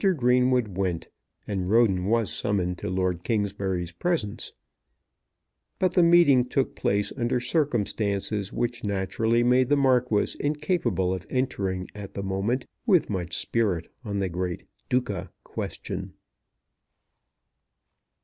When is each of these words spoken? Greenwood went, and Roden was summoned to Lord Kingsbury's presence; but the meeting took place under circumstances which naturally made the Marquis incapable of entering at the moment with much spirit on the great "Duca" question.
Greenwood 0.15 0.75
went, 0.75 1.09
and 1.47 1.69
Roden 1.69 2.05
was 2.05 2.33
summoned 2.33 2.79
to 2.79 2.89
Lord 2.89 3.23
Kingsbury's 3.23 3.91
presence; 3.91 4.51
but 5.77 5.93
the 5.93 6.01
meeting 6.01 6.49
took 6.49 6.75
place 6.75 7.13
under 7.15 7.39
circumstances 7.39 8.51
which 8.51 8.83
naturally 8.83 9.43
made 9.43 9.69
the 9.69 9.77
Marquis 9.77 10.35
incapable 10.39 11.13
of 11.13 11.27
entering 11.29 11.87
at 11.93 12.15
the 12.15 12.23
moment 12.23 12.65
with 12.87 13.11
much 13.11 13.37
spirit 13.37 13.93
on 14.03 14.17
the 14.17 14.27
great 14.27 14.63
"Duca" 14.89 15.29
question. 15.43 16.13